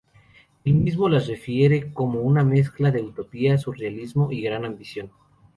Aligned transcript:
Él 0.65 0.73
mismo 0.73 1.07
las 1.09 1.27
refiere 1.27 1.93
como 1.93 2.21
una 2.21 2.43
mezcla 2.43 2.89
"de 2.89 3.03
utopía, 3.03 3.59
surrealismo 3.59 4.31
y 4.31 4.41
gran 4.41 4.65
ambición". 4.65 5.11